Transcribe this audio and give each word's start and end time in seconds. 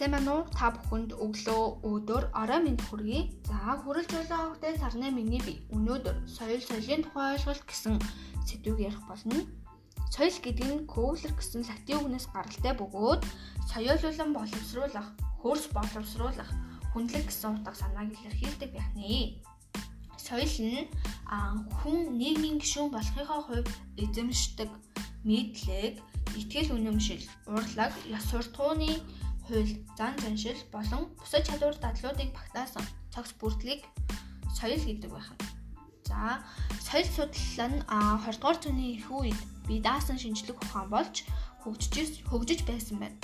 Сайн 0.00 0.16
байна 0.16 0.32
уу? 0.32 0.48
Та 0.56 0.72
бүхэнд 0.72 1.12
өглөө 1.12 1.84
өдөр 1.84 2.32
орой 2.32 2.60
минь 2.64 2.80
хүргэе. 2.88 3.28
За 3.44 3.76
хүрэлж 3.84 4.08
болоо 4.08 4.56
хөтөл 4.56 4.80
сарны 4.80 5.12
миний 5.12 5.44
би 5.44 5.60
өнөөдөр 5.76 6.24
соёл 6.24 6.62
соёлын 6.64 7.04
тухай 7.04 7.36
ойлголт 7.36 7.60
гэсэн 7.68 8.00
сэдвийг 8.48 8.80
ярих 8.88 9.04
болно. 9.04 9.44
Соёл 10.08 10.32
гэдэг 10.40 10.68
нь 10.72 10.88
Коулер 10.88 11.36
гэсэн 11.36 11.68
латин 11.68 12.00
үгнээс 12.00 12.32
гаралтай 12.32 12.72
бөгөөд 12.80 13.20
соёолуулан 13.68 14.30
боловсруулах, 14.32 15.08
хөрс 15.44 15.68
боловсруулах, 15.68 16.50
хүндлэх 16.96 17.28
гэсэн 17.28 17.60
утга 17.60 17.76
санааг 17.76 18.08
илэрхийлдэг 18.08 18.72
байх 18.72 18.88
нэ. 18.96 19.44
Соёл 20.16 20.56
нь 20.64 20.88
хүн 21.76 22.16
нийгмийн 22.16 22.56
гишүүн 22.56 22.88
болохынхаа 22.88 23.44
хувьд 23.44 23.68
эзэмшдэг 24.00 24.70
мэдлэг, 25.28 26.00
итгэл 26.40 26.72
үнэмшил, 26.72 27.20
урлаг, 27.52 27.92
ёс 28.08 28.24
суртахууны 28.32 28.96
хууль, 29.50 29.74
зан 29.98 30.14
заншил 30.22 30.60
болон 30.70 31.02
бусад 31.18 31.42
чадвар 31.46 31.74
дадлуудыг 31.82 32.30
багтаасан 32.32 32.86
цогц 33.12 33.32
бүрдлийг 33.40 33.82
соёл 34.58 34.82
гэдэг 34.86 35.10
байна. 35.10 35.34
За, 36.06 36.38
соёл 36.86 37.08
судлал 37.16 37.74
нь 37.74 37.82
20 37.90 38.38
дугаар 38.38 38.58
зууны 38.62 38.86
их 38.94 39.10
үед 39.10 39.40
бие 39.66 39.82
даасан 39.82 40.18
шинжлэх 40.22 40.58
ухаан 40.62 40.88
болж 40.94 41.16
хөгжиж 41.62 42.22
хөгжиж 42.30 42.60
байсан 42.70 42.96
байна. 43.02 43.18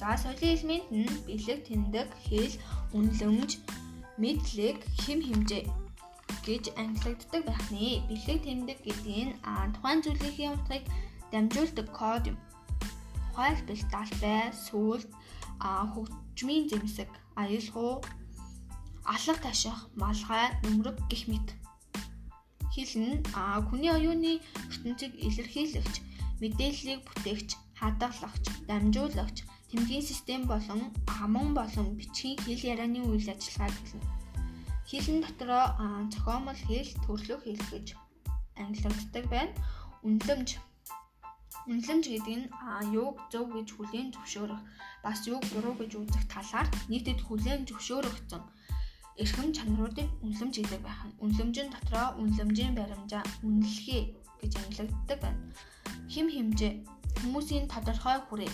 За, 0.00 0.18
соёлын 0.18 0.54
элемент 0.58 0.86
нь 0.90 1.10
бэлэг, 1.26 1.60
тэмдэг, 1.70 2.08
хэл, 2.26 2.54
үнэлэмж, 2.96 3.50
мэдлэг, 4.18 4.78
хэм 5.02 5.20
хэмжээ 5.22 5.62
гэж 6.46 6.64
ангилагддаг 6.80 7.42
байх 7.46 7.64
нэ. 7.70 8.02
Бэлэг 8.10 8.38
тэмдэг 8.42 8.78
гэдэг 8.82 9.06
нь 9.26 9.34
тухайн 9.74 10.00
зүйлийн 10.02 10.54
утгыг 10.58 10.82
дамжуулдаг 11.32 11.88
код 11.98 12.24
юм 12.30 12.36
тухайлбал 13.34 13.82
далбай, 13.90 14.54
сүлд, 14.54 15.10
хөгжмийн 15.58 16.70
зэмсэг, 16.70 17.10
аюулгуу, 17.34 17.98
алга 19.02 19.34
таших, 19.42 19.90
малгай, 19.98 20.54
нөмрөг 20.62 20.96
гэх 21.10 21.26
мэт. 21.26 21.48
Хэл 22.70 22.94
нь 23.02 23.22
хүний 23.66 23.90
оюуны 23.90 24.38
ертөнцийг 24.70 25.18
илэрхийлэгч, 25.18 25.94
мэдээллийг 26.38 27.00
бүтээгч, 27.02 27.50
хадгалагч, 27.78 28.44
дамжуулагч, 28.70 29.42
тэмдгийн 29.70 30.06
систем 30.06 30.46
болон 30.46 30.94
аман 31.22 31.54
болон 31.58 31.98
бичгийн 31.98 32.38
хэл 32.46 32.62
ярианы 32.72 33.02
үйл 33.02 33.28
ажиллагааг 33.34 33.74
хэлнэ. 33.78 34.06
Хэлэн 34.86 35.18
дотроо 35.22 35.64
зохиомол 36.12 36.60
хэл, 36.66 36.90
төрлөх 37.02 37.42
хэл 37.42 37.62
гэж 37.70 37.86
ангилагддаг 38.62 39.24
байна. 39.26 39.54
Үнэлэмж 40.06 40.48
Үнэлэмж 41.70 42.04
гэдэг 42.12 42.36
нь 42.40 42.48
юуг 42.92 43.16
зөв 43.32 43.48
гэж 43.56 43.68
хүлээн 43.72 44.08
зөвшөөрөх 44.12 44.60
бас 45.04 45.18
юуг 45.24 45.44
буруу 45.52 45.74
гэж 45.80 45.92
үзэх 45.96 46.24
талаар 46.28 46.68
нийтэд 46.92 47.20
хүлээн 47.24 47.64
зөвшөөрөгдсөн 47.68 48.42
эрхэм 49.22 49.48
чанаруудыг 49.56 50.08
үнэлэмж 50.24 50.54
гэдэг 50.60 50.80
байх 50.84 51.00
нь. 51.06 51.16
Үнэлэмжийн 51.22 51.70
дотроо 51.72 52.06
үнэлэмжийн 52.20 52.74
баримжаа 52.74 53.24
үнэлгээ 53.46 54.02
гэж 54.42 54.52
ангилагддаг 54.60 55.18
байна. 55.22 55.40
Хим 56.12 56.26
хэмжээ 56.34 56.72
хүмүүсийн 57.22 57.64
тодорхой 57.72 58.18
хүрээ 58.26 58.52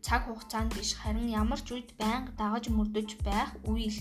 цаг 0.00 0.24
хугацаанд 0.26 0.72
биш 0.74 0.96
харин 0.96 1.28
ямар 1.28 1.60
ч 1.60 1.68
үед 1.76 1.90
байнга 2.00 2.32
дагаж 2.40 2.64
мөрдөж 2.72 3.10
байх 3.28 3.52
үйл. 3.68 3.98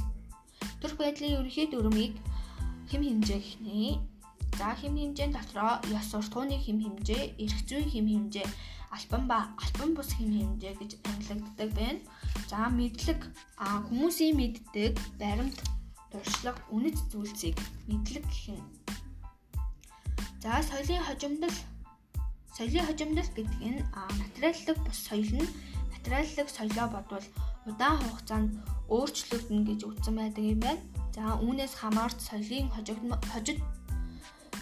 Төрх 0.79 0.95
байдлын 0.97 1.35
ерөнхий 1.37 1.67
дүрмийг 1.69 2.13
хим 2.89 3.01
хэмжээ 3.03 3.39
гэх 3.43 3.51
За 4.57 4.73
хэм 4.73 4.93
хэмжээнд 4.97 5.37
дотроо 5.37 5.73
ёс 5.97 6.05
суртахууны 6.09 6.57
хэм 6.57 6.77
хэмжээ, 6.81 7.23
эрх 7.43 7.59
зүйн 7.69 7.87
хэм 7.93 8.05
хэмжээ, 8.09 8.47
альбан 8.95 9.23
ба 9.29 9.39
альбан 9.63 9.93
бус 9.93 10.09
хэм 10.17 10.31
хэмжээ 10.33 10.73
гэж 10.81 10.91
ангилагддаг 11.09 11.69
байна. 11.77 12.01
За 12.49 12.65
мэдлэг 12.73 13.19
хүмүүсийн 13.87 14.33
мэддэг 14.33 14.93
баримт, 15.21 15.57
туршлага, 16.09 16.61
үнэт 16.73 16.97
зүйлсийг 17.11 17.57
мэдлэг 17.85 18.25
гэх 18.25 18.57
юм. 18.57 18.65
За 20.41 20.63
соёлын 20.65 21.05
хожимдол 21.05 21.55
соёлын 22.57 22.87
хожимдол 22.87 23.29
гэдэг 23.37 23.61
нь 23.61 23.81
материаллык 24.21 24.77
бус 24.81 24.99
соёл 25.05 25.31
нь 25.37 25.53
материаллык 25.93 26.49
соёлоо 26.49 26.87
бодвол 26.95 27.25
удаан 27.69 27.99
хугацаанд 28.01 28.51
өөрчлөгдөн 28.89 29.61
гэж 29.69 29.79
үзсэн 29.89 30.15
байдаг 30.17 30.43
юм 30.53 30.59
байна. 30.65 30.81
За 31.15 31.23
үүнээс 31.45 31.73
хамаарч 31.77 32.17
соёлын 32.25 32.71
хожид 32.73 33.59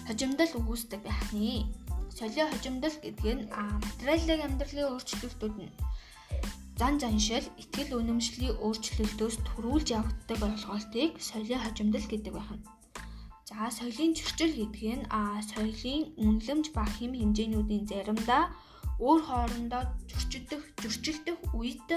хожимдол 0.08 0.52
үүсдэг 0.70 1.02
байх 1.04 1.30
нэ. 1.34 1.66
Солио 2.14 2.46
хожимдол 2.50 2.96
гэдэг 3.02 3.34
нь 3.36 3.50
материалын 3.52 4.46
амьдралын 4.48 4.90
өөрчлөлтүүд 4.94 5.56
нь 5.60 5.74
зан 6.80 7.00
заншил, 7.00 7.46
итгэл 7.62 7.98
үнэмшлийн 8.00 8.60
өөрчлөлтөөс 8.60 9.36
төрүүлж 9.48 9.88
явагддаг 9.96 10.40
ойлголтыг 10.44 11.12
соёлын 11.24 11.64
хожимдол 11.64 12.06
гэдэг 12.12 12.34
байна. 12.36 12.60
За 13.48 13.72
соёлын 13.72 14.12
зөрчил 14.12 14.52
гэдэг 14.60 14.84
нь 15.00 15.06
а 15.08 15.40
соёлын 15.52 16.12
үнэлэмж 16.20 16.66
ба 16.76 16.84
хэм 16.84 17.16
хэмжээнүүдийн 17.16 17.88
заримдаа 17.88 18.44
өөр 19.00 19.22
хоорондоо 19.24 19.84
зөрчилдөх, 20.12 20.64
зөрчилдөх 20.84 21.40
үед 21.56 21.90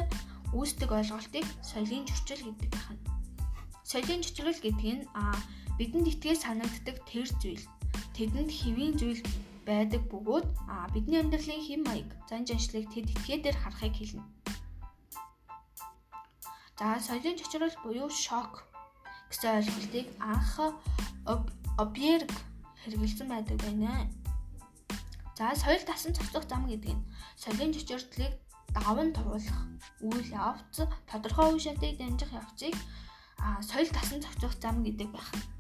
үүсдэг 0.55 0.91
ойлголтыг 0.95 1.47
соёлын 1.71 2.07
зөрчил 2.07 2.43
гэдэг 2.47 2.71
байна. 2.71 3.03
Соёлын 3.83 4.23
зөрчил 4.23 4.55
гэдэг 4.63 4.89
нь 4.95 5.05
а 5.19 5.35
бидэнд 5.79 6.07
итгэж 6.13 6.39
санагддаг 6.47 6.97
тэр 7.11 7.27
зүйл 7.43 7.65
тэдэнд 8.19 8.51
хэвийн 8.51 8.99
зүйл 8.99 9.23
байдаг 9.63 10.03
бөгөөд 10.11 10.47
бидний 10.91 11.23
амьдралын 11.23 11.63
хэм 11.63 11.81
маяг 11.87 12.11
зан 12.27 12.43
жаншлыг 12.43 12.91
тэд 12.91 13.07
итгээдээр 13.15 13.55
харахыг 13.63 13.95
хэлнэ. 13.95 14.27
За 16.79 16.99
соёлын 16.99 17.39
чочрол 17.39 17.77
буюу 17.87 18.11
шок 18.11 18.67
гэсэн 19.31 19.63
ойлголтыг 19.63 20.07
анх 20.19 20.53
объерг 21.79 22.31
хэрэгэлсэн 22.83 23.29
байдаг 23.31 23.57
байна. 23.63 24.11
За 25.39 25.55
соёл 25.55 25.83
тасан 25.87 26.11
цогцох 26.19 26.43
зам 26.51 26.67
гэдэг 26.67 26.99
нь 26.99 27.07
соёлын 27.39 27.71
чочролыг 27.71 28.35
даван 28.75 29.15
туулах 29.15 29.59
үйл 30.03 30.27
явц 30.35 30.77
тодорхой 31.07 31.55
үе 31.55 31.63
шатыг 31.63 31.95
дамжих 32.03 32.35
явцыг 32.35 32.75
соёл 33.63 33.91
тасан 33.95 34.19
цогцох 34.27 34.59
зам 34.59 34.83
гэдэг 34.83 35.07
байна 35.15 35.58